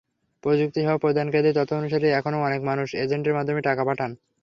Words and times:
প্রযুক্তি 0.43 0.79
সেবা 0.81 0.97
প্রদানকারীদের 0.97 1.57
তথ্য 1.57 1.71
অনুসারে, 1.75 2.07
এখনো 2.11 2.37
অনেক 2.41 2.61
মানুষ 2.69 2.87
এজেন্টের 3.03 3.35
মাধ্যমেই 3.37 3.67
টাকা 3.69 3.83
পাঠান। 3.89 4.11